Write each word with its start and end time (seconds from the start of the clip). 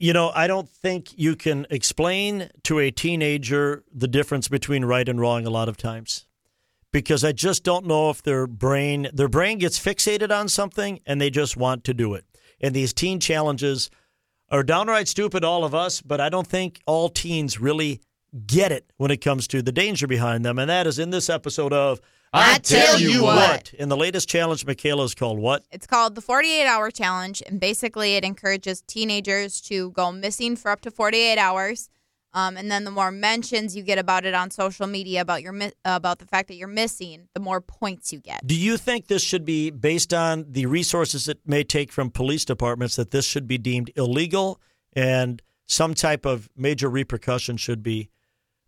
You 0.00 0.12
know, 0.12 0.30
I 0.32 0.46
don't 0.46 0.68
think 0.68 1.18
you 1.18 1.34
can 1.34 1.66
explain 1.70 2.50
to 2.64 2.78
a 2.78 2.92
teenager 2.92 3.82
the 3.92 4.06
difference 4.06 4.46
between 4.46 4.84
right 4.84 5.08
and 5.08 5.18
wrong 5.18 5.44
a 5.44 5.50
lot 5.50 5.68
of 5.68 5.76
times. 5.76 6.26
Because 6.92 7.24
I 7.24 7.32
just 7.32 7.64
don't 7.64 7.84
know 7.84 8.08
if 8.08 8.22
their 8.22 8.46
brain 8.46 9.08
their 9.12 9.28
brain 9.28 9.58
gets 9.58 9.78
fixated 9.78 10.30
on 10.30 10.48
something 10.48 11.00
and 11.04 11.20
they 11.20 11.30
just 11.30 11.56
want 11.56 11.84
to 11.84 11.94
do 11.94 12.14
it. 12.14 12.24
And 12.60 12.74
these 12.74 12.94
teen 12.94 13.20
challenges 13.20 13.90
are 14.50 14.62
downright 14.62 15.08
stupid 15.08 15.44
all 15.44 15.64
of 15.64 15.74
us, 15.74 16.00
but 16.00 16.20
I 16.20 16.28
don't 16.28 16.46
think 16.46 16.80
all 16.86 17.08
teens 17.08 17.60
really 17.60 18.00
get 18.46 18.72
it 18.72 18.90
when 18.96 19.10
it 19.10 19.20
comes 19.20 19.46
to 19.48 19.62
the 19.62 19.72
danger 19.72 20.06
behind 20.06 20.44
them. 20.44 20.58
And 20.58 20.70
that 20.70 20.86
is 20.86 20.98
in 20.98 21.10
this 21.10 21.28
episode 21.28 21.72
of 21.72 22.00
I 22.32 22.58
Tell 22.58 22.98
You 23.00 23.24
What. 23.24 23.72
In 23.74 23.88
the 23.88 23.96
latest 23.96 24.28
challenge, 24.28 24.66
Michaela 24.66 25.04
is 25.04 25.14
called 25.14 25.38
what? 25.38 25.64
It's 25.70 25.86
called 25.86 26.14
the 26.14 26.20
48 26.20 26.66
hour 26.66 26.90
challenge, 26.90 27.42
and 27.46 27.58
basically 27.58 28.16
it 28.16 28.24
encourages 28.24 28.82
teenagers 28.82 29.60
to 29.62 29.90
go 29.92 30.12
missing 30.12 30.56
for 30.56 30.70
up 30.70 30.80
to 30.82 30.90
48 30.90 31.38
hours. 31.38 31.88
Um, 32.34 32.58
and 32.58 32.70
then 32.70 32.84
the 32.84 32.90
more 32.90 33.10
mentions 33.10 33.74
you 33.74 33.82
get 33.82 33.98
about 33.98 34.26
it 34.26 34.34
on 34.34 34.50
social 34.50 34.86
media 34.86 35.22
about 35.22 35.42
your 35.42 35.52
mi- 35.52 35.72
about 35.84 36.18
the 36.18 36.26
fact 36.26 36.48
that 36.48 36.56
you're 36.56 36.68
missing, 36.68 37.28
the 37.32 37.40
more 37.40 37.60
points 37.60 38.12
you 38.12 38.20
get. 38.20 38.46
Do 38.46 38.54
you 38.54 38.76
think 38.76 39.06
this 39.06 39.22
should 39.22 39.46
be 39.46 39.70
based 39.70 40.12
on 40.12 40.44
the 40.48 40.66
resources 40.66 41.26
it 41.26 41.40
may 41.46 41.64
take 41.64 41.90
from 41.90 42.10
police 42.10 42.44
departments 42.44 42.96
that 42.96 43.12
this 43.12 43.24
should 43.24 43.48
be 43.48 43.56
deemed 43.56 43.90
illegal 43.96 44.60
and 44.92 45.40
some 45.66 45.94
type 45.94 46.26
of 46.26 46.50
major 46.54 46.90
repercussion 46.90 47.56
should 47.56 47.82
be 47.82 48.10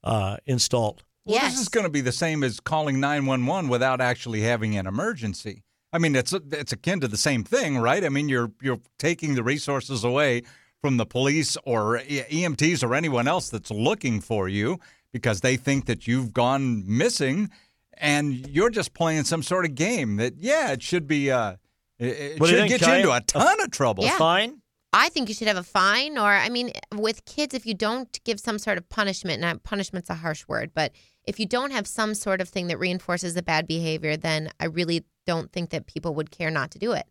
uh, 0.02 0.38
installed? 0.46 1.04
Well, 1.24 1.36
Yes. 1.36 1.52
this 1.52 1.60
is 1.62 1.68
going 1.68 1.84
to 1.84 1.90
be 1.90 2.00
the 2.00 2.12
same 2.12 2.42
as 2.42 2.60
calling 2.60 2.98
911 3.00 3.68
without 3.68 4.00
actually 4.00 4.40
having 4.42 4.76
an 4.76 4.86
emergency. 4.86 5.62
I 5.92 5.98
mean, 5.98 6.14
it's 6.14 6.32
it's 6.32 6.72
akin 6.72 7.00
to 7.00 7.08
the 7.08 7.16
same 7.16 7.42
thing, 7.44 7.78
right? 7.78 8.04
I 8.04 8.08
mean, 8.08 8.28
you're 8.28 8.52
you're 8.62 8.80
taking 8.98 9.34
the 9.34 9.42
resources 9.42 10.04
away 10.04 10.42
from 10.80 10.96
the 10.96 11.04
police 11.06 11.56
or 11.64 11.98
EMTs 11.98 12.82
or 12.82 12.94
anyone 12.94 13.26
else 13.28 13.50
that's 13.50 13.70
looking 13.70 14.20
for 14.20 14.48
you 14.48 14.78
because 15.12 15.40
they 15.40 15.56
think 15.56 15.86
that 15.86 16.06
you've 16.06 16.32
gone 16.32 16.84
missing, 16.86 17.50
and 17.94 18.46
you're 18.48 18.70
just 18.70 18.94
playing 18.94 19.24
some 19.24 19.42
sort 19.42 19.64
of 19.64 19.74
game 19.74 20.16
that, 20.16 20.34
yeah, 20.38 20.70
it 20.70 20.82
should 20.82 21.06
be. 21.08 21.30
Uh, 21.30 21.54
it, 21.98 22.06
it 22.06 22.40
you 22.40 22.46
should 22.46 22.68
get 22.68 22.80
you 22.86 22.92
into 22.94 23.12
a 23.12 23.20
ton 23.20 23.60
of 23.60 23.70
trouble. 23.72 24.04
Yeah. 24.04 24.16
Fine? 24.16 24.62
I 24.92 25.08
think 25.08 25.28
you 25.28 25.34
should 25.34 25.46
have 25.48 25.56
a 25.56 25.62
fine, 25.62 26.18
or 26.18 26.26
I 26.26 26.48
mean, 26.48 26.72
with 26.92 27.24
kids, 27.24 27.54
if 27.54 27.64
you 27.64 27.74
don't 27.74 28.18
give 28.24 28.40
some 28.40 28.58
sort 28.58 28.76
of 28.76 28.88
punishment, 28.88 29.42
and 29.42 29.62
punishment's 29.62 30.10
a 30.10 30.14
harsh 30.14 30.46
word, 30.48 30.72
but 30.74 30.92
if 31.24 31.38
you 31.38 31.46
don't 31.46 31.70
have 31.70 31.86
some 31.86 32.14
sort 32.14 32.40
of 32.40 32.48
thing 32.48 32.66
that 32.68 32.78
reinforces 32.78 33.34
the 33.34 33.42
bad 33.42 33.68
behavior, 33.68 34.16
then 34.16 34.50
I 34.58 34.64
really 34.66 35.04
don't 35.26 35.52
think 35.52 35.70
that 35.70 35.86
people 35.86 36.14
would 36.14 36.30
care 36.32 36.50
not 36.50 36.72
to 36.72 36.78
do 36.78 36.92
it. 36.92 37.06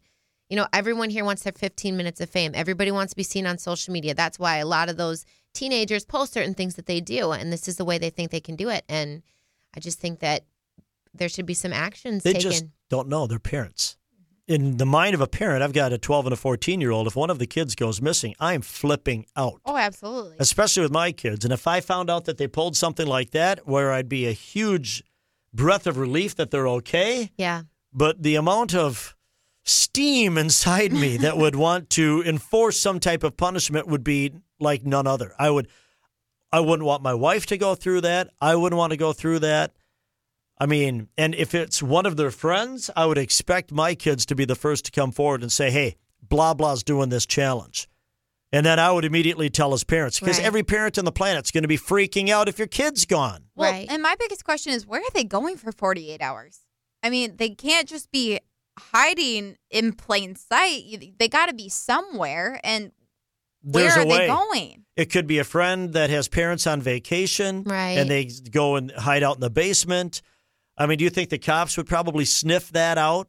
You 0.49 0.57
know, 0.57 0.67
everyone 0.73 1.09
here 1.09 1.23
wants 1.23 1.43
their 1.43 1.53
15 1.53 1.95
minutes 1.95 2.19
of 2.19 2.29
fame. 2.29 2.51
Everybody 2.55 2.91
wants 2.91 3.13
to 3.13 3.15
be 3.15 3.23
seen 3.23 3.45
on 3.45 3.57
social 3.57 3.93
media. 3.93 4.13
That's 4.13 4.39
why 4.39 4.57
a 4.57 4.65
lot 4.65 4.89
of 4.89 4.97
those 4.97 5.25
teenagers 5.53 6.05
post 6.05 6.33
certain 6.33 6.55
things 6.55 6.75
that 6.75 6.85
they 6.85 6.99
do, 6.99 7.31
and 7.31 7.53
this 7.53 7.67
is 7.67 7.77
the 7.77 7.85
way 7.85 7.97
they 7.97 8.09
think 8.09 8.31
they 8.31 8.41
can 8.41 8.55
do 8.55 8.67
it. 8.69 8.83
And 8.89 9.21
I 9.75 9.79
just 9.79 9.99
think 9.99 10.19
that 10.19 10.43
there 11.13 11.29
should 11.29 11.45
be 11.45 11.53
some 11.53 11.71
actions 11.71 12.23
They 12.23 12.33
taken. 12.33 12.51
just 12.51 12.65
don't 12.89 13.07
know 13.07 13.25
their 13.27 13.39
parents. 13.39 13.95
In 14.49 14.77
the 14.77 14.85
mind 14.85 15.13
of 15.13 15.21
a 15.21 15.27
parent, 15.27 15.61
I've 15.61 15.73
got 15.73 15.93
a 15.93 15.99
12 15.99 16.25
and 16.25 16.33
a 16.33 16.35
14 16.35 16.81
year 16.81 16.89
old. 16.89 17.05
If 17.05 17.15
one 17.15 17.29
of 17.29 17.37
the 17.37 17.45
kids 17.45 17.75
goes 17.75 18.01
missing, 18.01 18.33
I'm 18.39 18.61
flipping 18.61 19.27
out. 19.35 19.61
Oh, 19.63 19.77
absolutely. 19.77 20.37
especially 20.39 20.81
with 20.81 20.91
my 20.91 21.11
kids. 21.11 21.45
And 21.45 21.53
if 21.53 21.67
I 21.67 21.81
found 21.81 22.09
out 22.09 22.25
that 22.25 22.39
they 22.39 22.47
pulled 22.47 22.75
something 22.75 23.05
like 23.05 23.29
that, 23.29 23.67
where 23.67 23.91
I'd 23.91 24.09
be 24.09 24.25
a 24.25 24.31
huge 24.31 25.03
breath 25.53 25.85
of 25.85 25.97
relief 25.97 26.33
that 26.37 26.49
they're 26.49 26.67
okay, 26.67 27.29
yeah. 27.37 27.61
but 27.93 28.23
the 28.23 28.33
amount 28.33 28.73
of 28.73 29.15
steam 29.65 30.35
inside 30.35 30.93
me 30.93 31.17
that 31.17 31.37
would 31.37 31.55
want 31.67 31.91
to 31.91 32.23
enforce 32.25 32.79
some 32.79 32.99
type 32.99 33.23
of 33.23 33.37
punishment 33.37 33.85
would 33.85 34.03
be 34.03 34.33
like 34.59 34.83
none 34.83 35.05
other. 35.05 35.31
I 35.37 35.51
would 35.51 35.67
I 36.51 36.59
wouldn't 36.59 36.87
want 36.87 37.03
my 37.03 37.13
wife 37.13 37.45
to 37.47 37.57
go 37.59 37.75
through 37.75 38.01
that. 38.01 38.31
I 38.41 38.55
wouldn't 38.55 38.79
want 38.79 38.93
to 38.93 38.97
go 38.97 39.13
through 39.13 39.39
that. 39.39 39.73
I 40.59 40.65
mean, 40.65 41.07
and 41.17 41.33
if 41.35 41.55
it's 41.55 41.81
one 41.81 42.05
of 42.05 42.17
their 42.17 42.31
friends, 42.31 42.89
I 42.95 43.05
would 43.05 43.17
expect 43.17 43.71
my 43.71 43.95
kids 43.95 44.25
to 44.27 44.35
be 44.35 44.45
the 44.45 44.55
first 44.55 44.85
to 44.85 44.91
come 44.91 45.11
forward 45.11 45.41
and 45.41 45.51
say, 45.51 45.71
"Hey, 45.71 45.95
blah 46.21 46.53
blah's 46.53 46.83
doing 46.83 47.09
this 47.09 47.25
challenge." 47.25 47.87
And 48.51 48.65
then 48.65 48.79
I 48.79 48.91
would 48.91 49.05
immediately 49.05 49.49
tell 49.49 49.71
his 49.71 49.83
parents 49.83 50.19
because 50.19 50.37
Right. 50.39 50.45
every 50.45 50.63
parent 50.63 50.97
on 50.97 51.05
the 51.05 51.11
planet's 51.11 51.51
going 51.51 51.61
to 51.63 51.67
be 51.67 51.77
freaking 51.77 52.29
out 52.29 52.49
if 52.49 52.57
your 52.57 52.67
kid's 52.67 53.05
gone. 53.05 53.45
Well, 53.55 53.71
Right. 53.71 53.87
and 53.89 54.01
my 54.01 54.15
biggest 54.19 54.43
question 54.43 54.73
is 54.73 54.87
where 54.87 55.01
are 55.01 55.11
they 55.13 55.23
going 55.23 55.55
for 55.55 55.71
48 55.71 56.19
hours? 56.21 56.61
I 57.03 57.09
mean, 57.11 57.37
they 57.37 57.49
can't 57.51 57.87
just 57.87 58.11
be 58.11 58.39
hiding 58.77 59.57
in 59.69 59.93
plain 59.93 60.35
sight. 60.35 61.13
They 61.19 61.27
got 61.27 61.45
to 61.47 61.53
be 61.53 61.69
somewhere. 61.69 62.59
And 62.63 62.91
where 63.61 63.83
There's 63.83 63.97
are 63.97 64.01
a 64.01 64.05
way. 64.07 64.17
they 64.19 64.27
going? 64.27 64.85
It 64.95 65.11
could 65.11 65.27
be 65.27 65.37
a 65.37 65.43
friend 65.43 65.93
that 65.93 66.09
has 66.09 66.27
parents 66.27 66.65
on 66.65 66.81
vacation, 66.81 67.63
Right. 67.63 67.97
And 67.97 68.09
they 68.09 68.25
go 68.25 68.75
and 68.77 68.91
hide 68.91 69.21
out 69.23 69.35
in 69.35 69.41
the 69.41 69.49
basement. 69.49 70.21
I 70.79 70.85
mean, 70.87 70.97
do 70.97 71.03
you 71.03 71.09
think 71.09 71.29
the 71.29 71.37
cops 71.37 71.75
would 71.77 71.87
probably 71.87 72.25
sniff 72.25 72.71
that 72.71 72.97
out? 72.97 73.27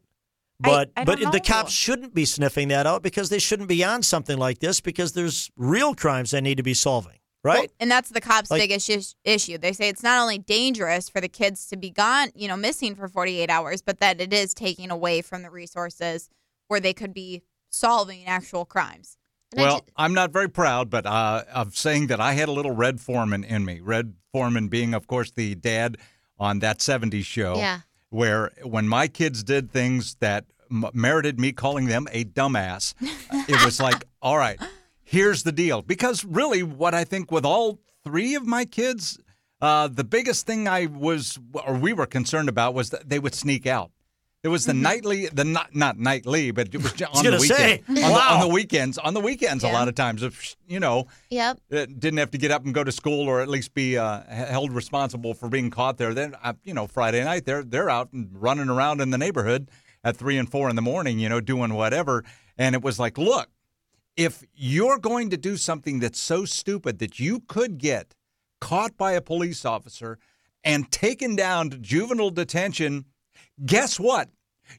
But 0.62 0.90
I 0.96 1.04
but 1.04 1.18
don't 1.18 1.32
the 1.32 1.40
cops 1.40 1.72
shouldn't 1.72 2.14
be 2.14 2.24
sniffing 2.26 2.68
that 2.68 2.86
out 2.86 3.02
because 3.02 3.30
they 3.30 3.38
shouldn't 3.38 3.68
be 3.68 3.82
on 3.82 4.02
something 4.02 4.36
like 4.38 4.58
this 4.58 4.80
because 4.80 5.12
there's 5.14 5.50
real 5.56 5.94
crimes 5.94 6.32
they 6.32 6.40
need 6.42 6.58
to 6.58 6.62
be 6.62 6.74
solving, 6.74 7.16
right? 7.42 7.60
Well, 7.60 7.66
and 7.80 7.90
that's 7.90 8.10
the 8.10 8.20
cops' 8.20 8.50
Like- 8.50 8.60
biggest 8.60 8.90
is- 8.90 9.14
issue. 9.24 9.56
They 9.56 9.72
say 9.72 9.88
it's 9.88 10.02
not 10.02 10.20
only 10.20 10.36
dangerous 10.36 11.08
for 11.08 11.20
the 11.22 11.30
kids 11.30 11.66
to 11.68 11.78
be 11.78 11.88
gone, 11.90 12.28
you 12.34 12.46
know, 12.46 12.58
missing 12.58 12.94
for 12.94 13.08
48 13.08 13.48
hours, 13.48 13.80
but 13.80 14.00
that 14.00 14.20
it 14.20 14.34
is 14.34 14.52
taking 14.52 14.90
away 14.90 15.22
from 15.22 15.42
the 15.42 15.50
resources 15.50 16.28
where 16.68 16.78
they 16.80 16.92
could 16.92 17.14
be 17.14 17.42
solving 17.70 18.26
actual 18.26 18.66
crimes. 18.66 19.16
And 19.52 19.62
Well, 19.62 19.78
ju- 19.78 19.86
I'm 19.96 20.12
not 20.12 20.30
very 20.30 20.48
proud, 20.50 20.90
but 20.90 21.06
uh, 21.06 21.44
of 21.54 21.74
saying 21.74 22.08
that 22.08 22.20
I 22.20 22.34
had 22.34 22.50
a 22.50 22.52
little 22.52 22.72
Red 22.72 23.00
Foreman 23.00 23.44
in 23.44 23.64
me. 23.64 23.80
Red 23.80 24.12
Foreman 24.30 24.68
being, 24.68 24.92
of 24.92 25.06
course, 25.06 25.30
the 25.30 25.54
dad 25.54 25.96
on 26.40 26.58
that 26.60 26.78
'70s 26.78 27.24
show. 27.24 27.56
Yeah. 27.56 27.80
Where 28.08 28.50
when 28.64 28.88
my 28.88 29.06
kids 29.06 29.44
did 29.44 29.70
things 29.70 30.16
that 30.18 30.46
m- 30.68 30.86
merited 30.92 31.38
me 31.38 31.52
calling 31.52 31.86
them 31.86 32.08
a 32.10 32.24
dumbass, 32.24 32.94
it 33.48 33.64
was 33.64 33.78
like, 33.86 34.02
all 34.20 34.36
right, 34.36 34.58
here's 35.04 35.44
the 35.44 35.52
deal. 35.52 35.82
Because 35.82 36.24
really, 36.24 36.64
what 36.64 36.92
I 36.94 37.04
think 37.04 37.30
with 37.30 37.44
all 37.44 37.78
three 38.02 38.34
of 38.34 38.46
my 38.46 38.64
kids, 38.64 39.20
uh, 39.60 39.86
the 39.86 40.02
biggest 40.02 40.46
thing 40.46 40.66
I 40.66 40.86
was, 40.86 41.38
or 41.66 41.74
we 41.74 41.92
were 41.92 42.06
concerned 42.06 42.48
about, 42.48 42.74
was 42.74 42.90
that 42.90 43.08
they 43.08 43.20
would 43.20 43.34
sneak 43.34 43.66
out. 43.66 43.92
It 44.42 44.48
was 44.48 44.64
the 44.64 44.72
nightly, 44.72 45.26
the 45.26 45.44
not 45.44 45.74
not 45.74 45.98
nightly, 45.98 46.50
but 46.50 46.74
it 46.74 46.82
was 46.82 46.92
on 47.14 47.24
the 47.24 47.38
say, 47.40 47.82
weekend. 47.86 47.88
on, 47.88 47.94
the, 47.94 48.00
wow. 48.18 48.34
on 48.34 48.40
the 48.48 48.54
weekends. 48.54 48.96
On 48.96 49.12
the 49.12 49.20
weekends, 49.20 49.64
a 49.64 49.68
lot 49.68 49.86
of 49.86 49.94
times, 49.94 50.22
if 50.22 50.56
you 50.66 50.80
know, 50.80 51.08
Yep. 51.28 51.60
didn't 51.70 52.16
have 52.16 52.30
to 52.30 52.38
get 52.38 52.50
up 52.50 52.64
and 52.64 52.72
go 52.72 52.82
to 52.82 52.90
school, 52.92 53.28
or 53.28 53.42
at 53.42 53.48
least 53.48 53.74
be 53.74 53.98
uh, 53.98 54.22
held 54.24 54.72
responsible 54.72 55.34
for 55.34 55.50
being 55.50 55.70
caught 55.70 55.98
there. 55.98 56.14
Then, 56.14 56.34
uh, 56.42 56.54
you 56.64 56.72
know, 56.72 56.86
Friday 56.86 57.22
night, 57.22 57.44
they're 57.44 57.62
they're 57.62 57.90
out 57.90 58.12
and 58.14 58.30
running 58.32 58.70
around 58.70 59.02
in 59.02 59.10
the 59.10 59.18
neighborhood 59.18 59.68
at 60.02 60.16
three 60.16 60.38
and 60.38 60.50
four 60.50 60.70
in 60.70 60.76
the 60.76 60.82
morning, 60.82 61.18
you 61.18 61.28
know, 61.28 61.40
doing 61.40 61.74
whatever. 61.74 62.24
And 62.56 62.74
it 62.74 62.80
was 62.80 62.98
like, 62.98 63.18
look, 63.18 63.48
if 64.16 64.42
you're 64.54 64.98
going 64.98 65.28
to 65.30 65.36
do 65.36 65.58
something 65.58 66.00
that's 66.00 66.18
so 66.18 66.47
stupid 66.47 66.98
that 67.00 67.20
you 67.20 67.41
could 67.41 67.76
get 67.76 68.15
caught 68.59 68.97
by 68.97 69.12
a 69.12 69.20
police 69.20 69.66
officer 69.66 70.18
and 70.65 70.91
taken 70.91 71.36
down 71.36 71.68
to 71.70 71.78
juvenile 71.78 72.30
detention, 72.30 73.04
guess 73.65 73.98
what? 73.98 74.28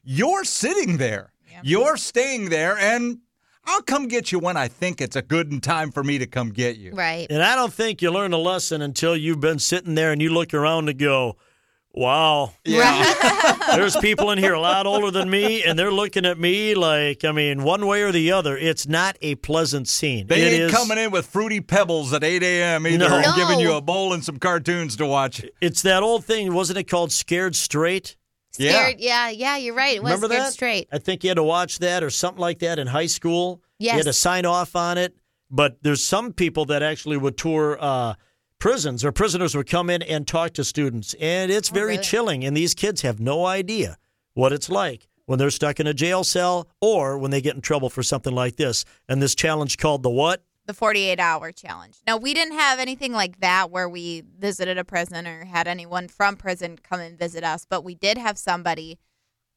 You're 0.04 0.44
sitting 0.44 0.96
there. 0.96 1.32
You're 1.62 1.96
staying 1.96 2.48
there, 2.48 2.76
and 2.78 3.18
I'll 3.66 3.82
come 3.82 4.08
get 4.08 4.32
you 4.32 4.38
when 4.38 4.56
I 4.56 4.66
think 4.68 5.00
it's 5.00 5.14
a 5.16 5.22
good 5.22 5.62
time 5.62 5.92
for 5.92 6.02
me 6.02 6.18
to 6.18 6.26
come 6.26 6.50
get 6.50 6.76
you. 6.76 6.92
Right. 6.92 7.26
And 7.30 7.42
I 7.42 7.54
don't 7.54 7.72
think 7.72 8.02
you 8.02 8.10
learn 8.10 8.32
a 8.32 8.38
lesson 8.38 8.82
until 8.82 9.16
you've 9.16 9.38
been 9.40 9.58
sitting 9.60 9.94
there 9.94 10.10
and 10.12 10.20
you 10.20 10.30
look 10.32 10.54
around 10.54 10.88
and 10.88 10.98
go, 10.98 11.36
wow, 11.92 12.54
Yeah. 12.64 13.58
there's 13.76 13.96
people 13.98 14.30
in 14.30 14.38
here 14.38 14.54
a 14.54 14.60
lot 14.60 14.86
older 14.86 15.10
than 15.10 15.28
me, 15.30 15.62
and 15.62 15.78
they're 15.78 15.92
looking 15.92 16.24
at 16.26 16.38
me 16.38 16.74
like, 16.74 17.22
I 17.24 17.32
mean, 17.32 17.62
one 17.62 17.86
way 17.86 18.02
or 18.02 18.10
the 18.12 18.32
other. 18.32 18.56
It's 18.56 18.88
not 18.88 19.16
a 19.20 19.34
pleasant 19.36 19.86
scene. 19.88 20.26
They 20.26 20.40
It 20.42 20.52
ain't 20.54 20.62
is- 20.64 20.72
coming 20.72 20.98
in 20.98 21.10
with 21.10 21.26
fruity 21.26 21.60
pebbles 21.60 22.12
at 22.12 22.24
8 22.24 22.42
a.m. 22.42 22.86
either 22.86 23.08
No. 23.08 23.16
and 23.18 23.34
giving 23.36 23.60
you 23.60 23.74
a 23.74 23.80
bowl 23.82 24.14
and 24.14 24.24
some 24.24 24.38
cartoons 24.38 24.96
to 24.96 25.06
watch. 25.06 25.44
It's 25.60 25.82
that 25.82 26.02
old 26.02 26.24
thing, 26.24 26.52
wasn't 26.54 26.78
it 26.78 26.84
called 26.84 27.12
Scared 27.12 27.54
Straight? 27.54 28.16
Yeah. 28.58 28.72
Scared. 28.72 29.00
Yeah. 29.00 29.30
Yeah. 29.30 29.56
You're 29.56 29.74
right. 29.74 29.96
It 29.96 30.02
was 30.02 30.12
Remember 30.12 30.28
scared 30.28 30.46
that? 30.46 30.52
straight. 30.52 30.88
I 30.92 30.98
think 30.98 31.24
you 31.24 31.30
had 31.30 31.36
to 31.36 31.42
watch 31.42 31.78
that 31.80 32.02
or 32.02 32.10
something 32.10 32.40
like 32.40 32.58
that 32.60 32.78
in 32.78 32.86
high 32.86 33.06
school. 33.06 33.62
Yes. 33.78 33.92
You 33.92 33.98
had 33.98 34.04
to 34.06 34.12
sign 34.12 34.46
off 34.46 34.76
on 34.76 34.98
it. 34.98 35.16
but 35.50 35.78
there's 35.82 36.04
some 36.04 36.32
people 36.32 36.64
that 36.66 36.82
actually 36.82 37.16
would 37.16 37.36
tour 37.36 37.76
uh, 37.80 38.14
prisons 38.58 39.04
or 39.04 39.12
prisoners 39.12 39.54
would 39.56 39.68
come 39.68 39.90
in 39.90 40.02
and 40.02 40.26
talk 40.26 40.52
to 40.54 40.64
students, 40.64 41.14
and 41.20 41.50
it's 41.50 41.68
very 41.68 41.92
really? 41.92 42.02
chilling. 42.02 42.44
And 42.44 42.56
these 42.56 42.74
kids 42.74 43.02
have 43.02 43.20
no 43.20 43.44
idea 43.44 43.96
what 44.34 44.52
it's 44.52 44.70
like 44.70 45.08
when 45.26 45.38
they're 45.38 45.50
stuck 45.50 45.78
in 45.80 45.86
a 45.86 45.94
jail 45.94 46.24
cell 46.24 46.68
or 46.80 47.18
when 47.18 47.30
they 47.30 47.40
get 47.40 47.54
in 47.54 47.60
trouble 47.60 47.90
for 47.90 48.02
something 48.02 48.34
like 48.34 48.56
this. 48.56 48.84
And 49.08 49.20
this 49.20 49.34
challenge 49.34 49.78
called 49.78 50.02
the 50.02 50.10
what? 50.10 50.42
The 50.66 50.74
48 50.74 51.18
hour 51.18 51.52
challenge. 51.52 51.98
Now, 52.06 52.16
we 52.16 52.34
didn't 52.34 52.58
have 52.58 52.78
anything 52.78 53.12
like 53.12 53.40
that 53.40 53.70
where 53.70 53.88
we 53.88 54.22
visited 54.38 54.78
a 54.78 54.84
prison 54.84 55.26
or 55.26 55.44
had 55.44 55.66
anyone 55.66 56.08
from 56.08 56.36
prison 56.36 56.78
come 56.78 57.00
and 57.00 57.18
visit 57.18 57.44
us, 57.44 57.66
but 57.68 57.84
we 57.84 57.94
did 57.94 58.18
have 58.18 58.38
somebody. 58.38 58.98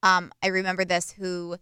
Um, 0.02 0.32
I 0.42 0.48
remember 0.48 0.86
this 0.86 1.12
who 1.12 1.58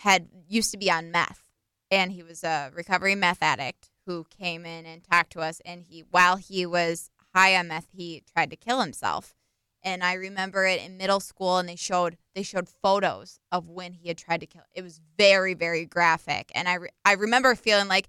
had 0.00 0.28
used 0.48 0.70
to 0.72 0.78
be 0.78 0.90
on 0.90 1.10
meth, 1.10 1.42
and 1.90 2.12
he 2.12 2.22
was 2.22 2.44
a 2.44 2.70
recovery 2.74 3.14
meth 3.14 3.42
addict 3.42 3.90
who 4.06 4.24
came 4.24 4.64
in 4.64 4.86
and 4.86 5.02
talked 5.02 5.32
to 5.32 5.40
us. 5.40 5.60
And 5.64 5.82
he, 5.82 6.04
while 6.10 6.36
he 6.36 6.66
was 6.66 7.10
high 7.34 7.56
on 7.56 7.68
meth, 7.68 7.88
he 7.92 8.22
tried 8.32 8.50
to 8.50 8.56
kill 8.56 8.80
himself. 8.80 9.34
And 9.82 10.02
I 10.02 10.14
remember 10.14 10.66
it 10.66 10.82
in 10.82 10.96
middle 10.96 11.20
school, 11.20 11.58
and 11.58 11.68
they 11.68 11.76
showed 11.76 12.16
they 12.34 12.42
showed 12.42 12.68
photos 12.68 13.38
of 13.52 13.68
when 13.68 13.92
he 13.92 14.08
had 14.08 14.18
tried 14.18 14.40
to 14.40 14.46
kill. 14.46 14.62
It 14.74 14.82
was 14.82 15.00
very 15.16 15.54
very 15.54 15.84
graphic, 15.84 16.50
and 16.54 16.68
I 16.68 16.74
re- 16.74 16.88
I 17.04 17.12
remember 17.12 17.54
feeling 17.54 17.86
like 17.86 18.08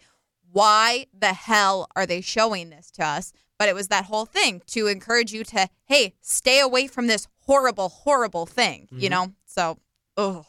why 0.52 1.08
the 1.18 1.34
hell 1.34 1.88
are 1.96 2.06
they 2.06 2.22
showing 2.22 2.70
this 2.70 2.92
to 2.92 3.06
us? 3.06 3.34
But 3.60 3.70
it 3.70 3.76
was 3.76 3.88
that 3.88 4.06
whole 4.06 4.26
thing 4.26 4.62
to 4.68 4.88
encourage 4.88 5.34
you 5.34 5.44
to, 5.46 5.68
hey, 5.86 6.14
stay 6.22 6.60
away 6.60 6.88
from 6.88 7.08
this 7.08 7.28
horrible, 7.48 7.90
horrible 7.90 8.46
thing, 8.46 8.88
you 8.92 9.10
know? 9.10 9.34
So, 9.46 9.80
oh, 10.16 10.46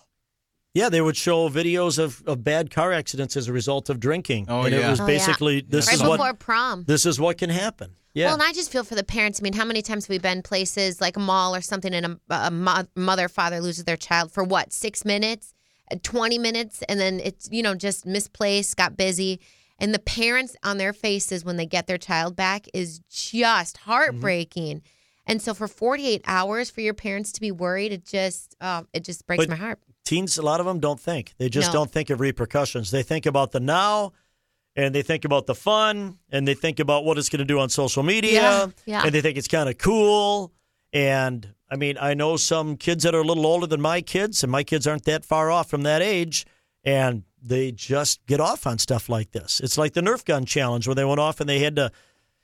Yeah, 0.74 0.90
they 0.90 1.00
would 1.00 1.16
show 1.16 1.48
videos 1.48 1.98
of, 1.98 2.22
of 2.26 2.44
bad 2.44 2.70
car 2.70 2.92
accidents 2.92 3.36
as 3.36 3.48
a 3.48 3.52
result 3.52 3.88
of 3.88 3.98
drinking. 3.98 4.46
Oh, 4.48 4.62
and 4.64 4.74
it 4.74 4.80
yeah. 4.80 4.90
was 4.90 5.00
Oh, 5.00 5.04
yeah. 5.04 5.06
basically 5.06 5.60
this 5.66 5.86
right 5.86 5.94
is 5.94 6.00
before 6.02 6.18
what 6.18 6.38
prom. 6.38 6.84
this 6.84 7.06
is 7.06 7.18
what 7.18 7.38
can 7.38 7.48
happen. 7.50 7.92
Yeah. 8.14 8.26
Well, 8.26 8.34
and 8.34 8.42
I 8.42 8.52
just 8.52 8.70
feel 8.70 8.84
for 8.84 8.94
the 8.94 9.04
parents. 9.04 9.40
I 9.40 9.42
mean, 9.42 9.52
how 9.54 9.64
many 9.64 9.80
times 9.80 10.04
have 10.06 10.10
we 10.10 10.18
been 10.18 10.42
places 10.42 11.00
like 11.00 11.16
a 11.16 11.20
mall 11.20 11.54
or 11.54 11.60
something, 11.60 11.94
and 11.94 12.06
a, 12.06 12.18
a 12.30 12.50
mo- 12.50 12.86
mother 12.96 13.28
father 13.28 13.60
loses 13.60 13.84
their 13.84 13.96
child 13.96 14.32
for 14.32 14.42
what 14.44 14.72
six 14.72 15.04
minutes, 15.04 15.54
Uh, 15.90 15.96
twenty 16.02 16.36
minutes, 16.38 16.82
and 16.88 16.98
then 17.00 17.20
it's 17.20 17.48
you 17.52 17.62
know 17.62 17.74
just 17.74 18.04
misplaced, 18.06 18.76
got 18.76 18.96
busy, 18.96 19.40
and 19.78 19.94
the 19.94 19.98
parents 19.98 20.56
on 20.64 20.78
their 20.78 20.92
faces 20.92 21.44
when 21.44 21.56
they 21.56 21.66
get 21.66 21.86
their 21.86 21.98
child 21.98 22.34
back 22.36 22.66
is 22.74 23.00
just 23.08 23.76
Mm-hmm. 23.76 23.90
heartbreaking. 23.90 24.82
And 25.26 25.42
so 25.42 25.52
for 25.54 25.68
forty 25.68 26.06
eight 26.06 26.22
hours 26.26 26.70
for 26.70 26.80
your 26.80 26.94
parents 26.94 27.32
to 27.32 27.40
be 27.40 27.50
worried, 27.52 27.92
it 27.92 28.04
just 28.04 28.54
oh, 28.60 28.86
it 28.92 29.04
just 29.04 29.26
breaks 29.26 29.42
But- 29.44 29.50
my 29.50 29.56
heart. 29.56 29.78
teens, 30.04 30.38
a 30.38 30.42
lot 30.42 30.58
of 30.60 30.64
them 30.66 30.80
don't 30.80 30.98
think. 30.98 31.34
They 31.38 31.48
just 31.50 31.68
No. 31.68 31.80
don't 31.80 31.90
think 31.92 32.08
of 32.10 32.18
repercussions. 32.20 32.90
They 32.90 33.02
think 33.02 33.26
about 33.26 33.52
the 33.52 33.60
now 33.60 34.12
and 34.74 34.94
they 34.94 35.02
think 35.02 35.26
about 35.26 35.44
the 35.46 35.54
fun 35.54 36.18
and 36.30 36.48
they 36.48 36.54
think 36.54 36.80
about 36.80 37.04
what 37.04 37.18
it's 37.18 37.28
going 37.28 37.40
to 37.40 37.44
do 37.44 37.58
on 37.58 37.68
social 37.68 38.02
media. 38.02 38.32
Yeah, 38.32 38.66
yeah. 38.86 39.02
And 39.04 39.14
they 39.14 39.20
think 39.20 39.36
it's 39.36 39.48
kind 39.48 39.68
of 39.68 39.76
cool. 39.76 40.50
And 40.94 41.52
I 41.70 41.76
mean, 41.76 41.98
I 42.00 42.14
know 42.14 42.38
some 42.38 42.78
kids 42.78 43.04
that 43.04 43.14
are 43.14 43.20
a 43.20 43.24
little 43.24 43.44
older 43.44 43.66
than 43.66 43.82
my 43.82 44.00
kids, 44.00 44.42
and 44.42 44.50
my 44.50 44.64
kids 44.64 44.86
aren't 44.86 45.04
that 45.04 45.26
far 45.26 45.50
off 45.50 45.68
from 45.68 45.82
that 45.82 46.00
age. 46.00 46.46
And 46.84 47.24
they 47.42 47.72
just 47.72 48.24
get 48.26 48.40
off 48.40 48.66
on 48.66 48.78
stuff 48.78 49.08
like 49.08 49.32
this. 49.32 49.60
It's 49.60 49.78
like 49.78 49.92
the 49.94 50.00
Nerf 50.00 50.24
gun 50.24 50.44
challenge 50.44 50.86
where 50.86 50.94
they 50.94 51.04
went 51.04 51.20
off 51.20 51.40
and 51.40 51.48
they 51.48 51.60
had 51.60 51.76
to, 51.76 51.90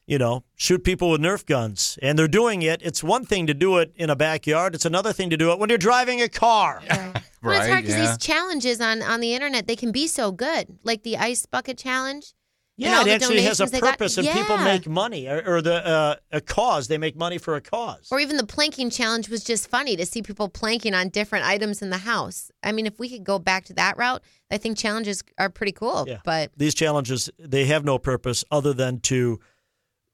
you 0.07 0.19
know, 0.19 0.45
shoot 0.55 0.85
people 0.85 1.11
with 1.11 1.21
Nerf 1.21 1.45
guns. 1.47 1.99
And 2.03 2.19
they're 2.19 2.29
doing 2.29 2.63
it. 2.63 2.81
It's 2.83 3.03
one 3.03 3.25
thing 3.25 3.47
to 3.47 3.55
do 3.55 3.79
it 3.79 3.93
in 3.97 4.11
a 4.11 4.17
backyard, 4.17 4.75
it's 4.75 4.85
another 4.85 5.13
thing 5.13 5.31
to 5.31 5.37
do 5.37 5.51
it 5.53 5.59
when 5.59 5.69
you're 5.69 5.79
driving 5.79 6.21
a 6.23 6.29
car. 6.29 6.83
Well, 7.45 7.53
it's 7.53 7.61
Right, 7.61 7.71
hard 7.73 7.85
because 7.85 7.99
yeah. 7.99 8.07
these 8.07 8.17
challenges 8.17 8.81
on 8.81 9.03
on 9.03 9.21
the 9.21 9.35
internet 9.35 9.67
they 9.67 9.77
can 9.77 9.93
be 9.93 10.07
so 10.07 10.33
good, 10.33 10.79
like 10.83 11.03
the 11.03 11.19
ice 11.19 11.45
bucket 11.45 11.77
challenge. 11.77 12.33
Yeah, 12.77 13.03
it 13.03 13.09
actually 13.09 13.43
has 13.43 13.61
a 13.61 13.67
they 13.67 13.79
got. 13.81 13.93
purpose, 13.99 14.19
and 14.19 14.27
people 14.27 14.57
make 14.59 14.89
money, 14.89 15.29
or, 15.29 15.43
or 15.47 15.63
the 15.63 15.87
uh, 15.87 16.17
a 16.33 16.41
cause. 16.41 16.89
They 16.89 16.99
make 16.99 17.15
money 17.17 17.39
for 17.39 17.55
a 17.55 17.61
cause. 17.61 18.09
Or 18.11 18.19
even 18.19 18.37
the 18.37 18.47
planking 18.47 18.91
challenge 18.91 19.29
was 19.29 19.45
just 19.45 19.69
funny 19.71 19.95
to 19.97 20.05
see 20.05 20.23
people 20.23 20.49
planking 20.49 20.93
on 20.93 21.09
different 21.11 21.47
items 21.47 21.83
in 21.83 21.91
the 21.91 21.99
house. 21.99 22.51
I 22.65 22.73
mean, 22.73 22.87
if 22.87 22.99
we 22.99 23.09
could 23.09 23.23
go 23.23 23.39
back 23.39 23.65
to 23.67 23.75
that 23.75 23.97
route, 23.97 24.23
I 24.51 24.57
think 24.59 24.77
challenges 24.77 25.23
are 25.39 25.51
pretty 25.51 25.71
cool. 25.73 26.05
Yeah. 26.09 26.19
But 26.25 26.51
These 26.57 26.75
challenges 26.75 27.31
they 27.39 27.67
have 27.67 27.85
no 27.85 27.99
purpose 27.99 28.45
other 28.51 28.73
than 28.73 28.99
to 29.03 29.39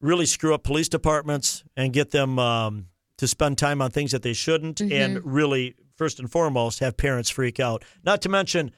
really 0.02 0.26
screw 0.26 0.52
up 0.54 0.62
police 0.62 0.88
departments 0.90 1.64
and 1.76 1.92
get 1.94 2.10
them 2.10 2.38
um, 2.38 2.86
to 3.18 3.26
spend 3.26 3.56
time 3.58 3.80
on 3.80 3.90
things 3.90 4.12
that 4.12 4.22
they 4.22 4.32
shouldn't, 4.34 4.78
Mm-hmm. 4.78 4.92
and 4.92 5.24
really 5.24 5.76
first 5.96 6.18
and 6.20 6.30
foremost 6.30 6.80
have 6.80 6.96
parents 6.98 7.30
freak 7.30 7.58
out. 7.58 7.84
Not 8.04 8.20
to 8.22 8.28
mention. 8.28 8.72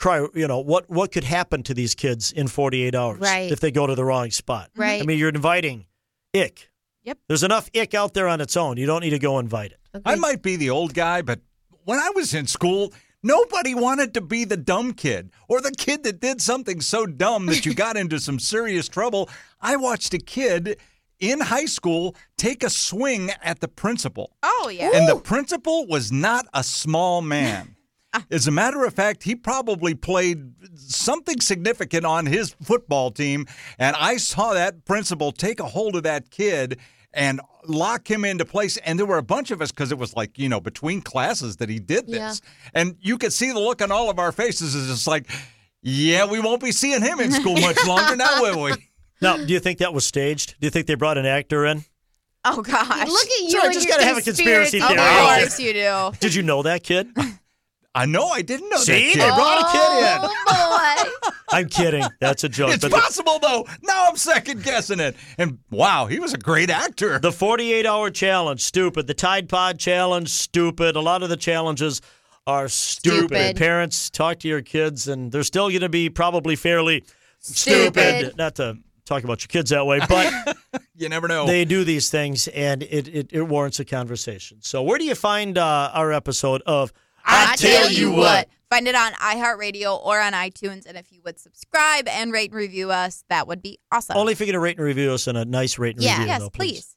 Cry, 0.00 0.26
you 0.34 0.48
know 0.48 0.58
what? 0.60 0.88
What 0.90 1.12
could 1.12 1.24
happen 1.24 1.62
to 1.64 1.74
these 1.74 1.94
kids 1.94 2.32
in 2.32 2.48
48 2.48 2.94
hours 2.94 3.18
Right. 3.20 3.52
if 3.52 3.60
they 3.60 3.70
go 3.70 3.86
to 3.86 3.94
the 3.94 4.04
wrong 4.04 4.30
spot? 4.30 4.70
Right. 4.74 5.00
I 5.02 5.04
mean, 5.04 5.18
you're 5.18 5.28
inviting 5.28 5.86
ick. 6.34 6.70
Yep. 7.04 7.18
There's 7.28 7.42
enough 7.44 7.68
ick 7.76 7.94
out 7.94 8.14
there 8.14 8.26
on 8.26 8.40
its 8.40 8.56
own. 8.56 8.76
You 8.78 8.86
don't 8.86 9.02
need 9.02 9.10
to 9.10 9.18
go 9.18 9.38
invite 9.38 9.72
it. 9.72 10.02
I 10.04 10.14
might 10.16 10.42
be 10.42 10.56
the 10.56 10.70
old 10.70 10.94
guy, 10.94 11.20
but 11.22 11.40
when 11.84 11.98
I 11.98 12.10
was 12.14 12.32
in 12.34 12.46
school, 12.46 12.92
nobody 13.22 13.74
wanted 13.74 14.14
to 14.14 14.20
be 14.22 14.44
the 14.44 14.56
dumb 14.56 14.92
kid 14.94 15.30
or 15.48 15.60
the 15.60 15.70
kid 15.72 16.02
that 16.04 16.20
did 16.20 16.40
something 16.40 16.80
so 16.80 17.04
dumb 17.06 17.46
that 17.46 17.66
you 17.66 17.74
got 17.86 17.96
into 17.96 18.18
some 18.20 18.38
serious 18.38 18.88
trouble. 18.88 19.28
I 19.60 19.76
watched 19.76 20.14
a 20.14 20.18
kid 20.18 20.78
in 21.18 21.40
high 21.40 21.66
school 21.66 22.16
take 22.38 22.62
a 22.62 22.70
swing 22.70 23.30
at 23.42 23.60
the 23.60 23.68
principal. 23.68 24.32
oh 24.42 24.70
yeah. 24.72 24.92
And 24.94 25.06
the 25.08 25.16
principal 25.16 25.86
was 25.86 26.10
not 26.10 26.46
a 26.54 26.62
small 26.64 27.20
man. 27.20 27.76
As 28.30 28.46
a 28.46 28.50
matter 28.50 28.84
of 28.84 28.94
fact, 28.94 29.22
he 29.22 29.34
probably 29.34 29.94
played 29.94 30.52
something 30.76 31.40
significant 31.40 32.04
on 32.04 32.26
his 32.26 32.54
football 32.62 33.10
team. 33.10 33.46
And 33.78 33.96
I 33.96 34.16
saw 34.16 34.54
that 34.54 34.84
principal 34.84 35.32
take 35.32 35.60
a 35.60 35.66
hold 35.66 35.96
of 35.96 36.02
that 36.02 36.30
kid 36.30 36.78
and 37.12 37.40
lock 37.66 38.10
him 38.10 38.24
into 38.24 38.44
place. 38.44 38.76
And 38.78 38.98
there 38.98 39.06
were 39.06 39.18
a 39.18 39.22
bunch 39.22 39.50
of 39.50 39.60
us 39.60 39.70
because 39.70 39.92
it 39.92 39.98
was 39.98 40.16
like, 40.16 40.38
you 40.38 40.48
know, 40.48 40.60
between 40.60 41.00
classes 41.00 41.56
that 41.56 41.68
he 41.68 41.78
did 41.78 42.06
this. 42.06 42.40
Yeah. 42.44 42.80
And 42.80 42.96
you 43.00 43.18
could 43.18 43.32
see 43.32 43.52
the 43.52 43.60
look 43.60 43.82
on 43.82 43.90
all 43.90 44.10
of 44.10 44.18
our 44.18 44.32
faces 44.32 44.74
is 44.74 44.88
just 44.88 45.06
like, 45.06 45.28
yeah, 45.82 46.26
we 46.26 46.40
won't 46.40 46.62
be 46.62 46.72
seeing 46.72 47.02
him 47.02 47.20
in 47.20 47.32
school 47.32 47.54
much 47.60 47.84
longer 47.86 48.16
now, 48.16 48.42
will 48.42 48.62
we? 48.62 48.72
Now, 49.22 49.36
do 49.36 49.52
you 49.52 49.60
think 49.60 49.80
that 49.80 49.92
was 49.92 50.06
staged? 50.06 50.58
Do 50.60 50.66
you 50.66 50.70
think 50.70 50.86
they 50.86 50.94
brought 50.94 51.18
an 51.18 51.26
actor 51.26 51.66
in? 51.66 51.84
oh 52.46 52.62
gosh. 52.62 53.06
look 53.06 53.26
at 53.26 53.40
you. 53.42 53.50
Sorry, 53.50 53.64
and 53.66 53.74
just 53.74 53.86
your 53.86 53.96
gotta 53.96 54.06
have 54.06 54.16
a 54.16 54.22
conspiracy 54.22 54.78
conspiracy 54.78 54.80
Of 54.80 54.88
theory. 54.88 55.26
theories. 55.26 55.40
course 55.42 55.60
you 55.60 55.72
do. 55.74 56.18
Did 56.20 56.34
you 56.34 56.42
know 56.42 56.62
that 56.62 56.82
kid? 56.82 57.08
I 57.94 58.06
know 58.06 58.28
I 58.28 58.42
didn't 58.42 58.68
know 58.70 58.76
See, 58.78 59.14
that 59.14 59.18
they 59.18 59.28
brought 59.34 59.60
a 59.62 59.72
kid 59.72 59.98
in. 60.04 60.30
Oh 60.46 61.20
boy. 61.30 61.30
I'm 61.56 61.68
kidding. 61.68 62.04
That's 62.20 62.44
a 62.44 62.48
joke. 62.48 62.70
It's 62.72 62.82
But 62.84 62.92
the, 62.92 62.96
possible 62.96 63.38
though. 63.40 63.66
Now 63.82 64.06
I'm 64.08 64.16
second 64.16 64.62
guessing 64.62 65.00
it. 65.00 65.16
And 65.38 65.58
wow, 65.70 66.06
he 66.06 66.20
was 66.20 66.32
a 66.32 66.38
great 66.38 66.70
actor. 66.70 67.18
the 67.18 67.32
48 67.32 67.86
hour 67.86 68.10
challenge, 68.10 68.60
stupid. 68.62 69.06
The 69.08 69.14
Tide 69.14 69.48
Pod 69.48 69.78
challenge, 69.80 70.28
stupid. 70.28 70.94
A 70.94 71.00
lot 71.00 71.24
of 71.24 71.28
the 71.28 71.36
challenges 71.36 72.00
are 72.46 72.68
stupid. 72.68 73.28
Stupid. 73.28 73.56
Parents, 73.56 74.08
talk 74.10 74.38
to 74.40 74.48
your 74.48 74.62
kids, 74.62 75.08
and 75.08 75.32
they're 75.32 75.42
still 75.42 75.68
going 75.68 75.80
to 75.80 75.88
be 75.88 76.08
probably 76.08 76.54
fairly 76.56 77.04
stupid. 77.40 77.94
Stupid. 78.26 78.36
Not 78.36 78.54
to 78.56 78.78
talk 79.04 79.24
about 79.24 79.42
your 79.42 79.48
kids 79.48 79.70
that 79.70 79.84
way, 79.84 80.00
but 80.08 80.56
you 80.96 81.08
never 81.08 81.26
know. 81.26 81.44
they 81.46 81.64
do 81.64 81.82
these 81.82 82.08
things, 82.10 82.46
and 82.48 82.84
it, 82.84 83.08
it, 83.08 83.32
it 83.32 83.42
warrants 83.42 83.80
a 83.80 83.84
conversation. 83.84 84.58
So, 84.62 84.82
where 84.82 84.98
do 84.98 85.04
you 85.04 85.14
find 85.16 85.58
uh, 85.58 85.90
our 85.92 86.12
episode 86.12 86.62
of 86.66 86.92
I 87.24 87.56
tell 87.56 87.90
you 87.90 88.12
what. 88.12 88.48
Find 88.70 88.86
it 88.86 88.94
on 88.94 89.12
iHeartRadio 89.14 90.00
or 90.06 90.20
on 90.20 90.32
iTunes. 90.32 90.86
And 90.86 90.96
if 90.96 91.10
you 91.10 91.20
would 91.24 91.40
subscribe 91.40 92.06
and 92.06 92.32
rate 92.32 92.50
and 92.52 92.56
review 92.58 92.92
us, 92.92 93.24
that 93.28 93.48
would 93.48 93.60
be 93.62 93.80
awesome. 93.90 94.16
Only 94.16 94.32
if 94.32 94.38
you're 94.38 94.46
going 94.46 94.52
to 94.54 94.60
rate 94.60 94.76
and 94.78 94.86
review 94.86 95.10
us 95.10 95.26
in 95.26 95.34
a 95.34 95.44
nice 95.44 95.76
rate 95.76 95.96
and 95.96 96.04
Yeah. 96.04 96.12
review, 96.12 96.26
yes, 96.26 96.40
though, 96.40 96.50
please. 96.50 96.96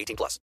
18 0.01 0.15
plus. 0.15 0.39